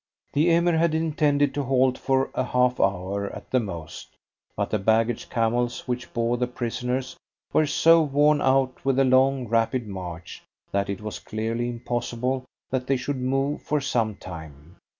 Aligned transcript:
The 0.33 0.49
Emirs 0.49 0.79
had 0.79 0.95
intended 0.95 1.53
to 1.53 1.61
halt 1.61 1.95
for 1.95 2.31
a 2.33 2.43
half 2.43 2.79
hour 2.79 3.29
at 3.35 3.51
the 3.51 3.59
most, 3.59 4.15
but 4.55 4.71
the 4.71 4.79
baggage 4.79 5.29
camels 5.29 5.87
which 5.87 6.11
bore 6.11 6.37
the 6.37 6.47
prisoners 6.47 7.17
were 7.53 7.67
so 7.67 8.01
worn 8.01 8.41
out 8.41 8.83
with 8.83 8.95
the 8.95 9.05
long, 9.05 9.47
rapid 9.47 9.85
march, 9.87 10.41
that 10.71 10.89
it 10.89 11.01
was 11.01 11.19
clearly 11.19 11.69
impossible 11.69 12.45
that 12.71 12.87
they 12.87 12.97
should 12.97 13.17
move 13.17 13.61
for 13.61 13.79
some 13.79 14.15
time. 14.15 14.77